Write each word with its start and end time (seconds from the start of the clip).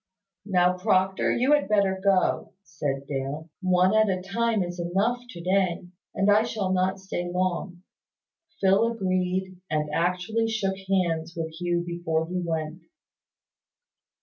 "Now, 0.47 0.79
Proctor, 0.79 1.31
you 1.31 1.53
had 1.53 1.69
better 1.69 2.01
go," 2.03 2.53
said 2.63 3.05
Dale. 3.05 3.51
"One 3.61 3.93
at 3.93 4.09
a 4.09 4.19
time 4.23 4.63
is 4.63 4.79
enough 4.79 5.19
to 5.29 5.41
day; 5.41 5.87
and 6.15 6.31
I 6.31 6.41
shall 6.41 6.73
not 6.73 6.97
stay 6.99 7.29
long." 7.29 7.83
Phil 8.59 8.93
agreed, 8.93 9.61
and 9.69 9.91
actually 9.93 10.47
shook 10.47 10.77
hands 10.89 11.35
with 11.35 11.51
Hugh 11.53 11.83
before 11.85 12.25
he 12.27 12.41
went. 12.43 12.81